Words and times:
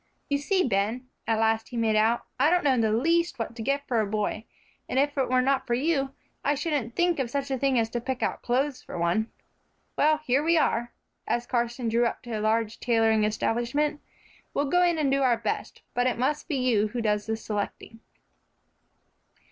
"You 0.31 0.39
see, 0.39 0.67
Ben," 0.67 1.07
at 1.27 1.37
last 1.37 1.69
he 1.69 1.77
made 1.77 1.95
out, 1.95 2.23
"I 2.39 2.49
don't 2.49 2.63
know 2.63 2.73
in 2.73 2.81
the 2.81 2.91
least 2.91 3.37
what 3.37 3.55
to 3.55 3.61
get 3.61 3.87
for 3.87 4.01
a 4.01 4.07
boy, 4.07 4.45
and 4.89 4.97
if 4.97 5.15
it 5.15 5.29
were 5.29 5.43
not 5.43 5.67
for 5.67 5.75
you, 5.75 6.15
I 6.43 6.55
shouldn't 6.55 6.95
think 6.95 7.19
of 7.19 7.29
such 7.29 7.51
a 7.51 7.57
thing 7.59 7.77
as 7.77 7.87
to 7.91 8.01
pick 8.01 8.23
out 8.23 8.41
clothes 8.41 8.81
for 8.81 8.97
one. 8.97 9.29
Well, 9.95 10.17
here 10.17 10.41
we 10.43 10.57
are," 10.57 10.91
as 11.27 11.45
Carson 11.45 11.87
drew 11.87 12.07
up 12.07 12.23
to 12.23 12.31
a 12.31 12.41
large 12.41 12.79
tailoring 12.79 13.23
establishment. 13.25 14.01
"We'll 14.55 14.65
go 14.69 14.81
in 14.81 14.97
and 14.97 15.11
do 15.11 15.21
our 15.21 15.37
best, 15.37 15.83
but 15.93 16.07
it 16.07 16.17
must 16.17 16.47
be 16.47 16.55
you 16.55 16.87
who 16.87 17.01
does 17.03 17.27
the 17.27 17.37
selecting." 17.37 17.99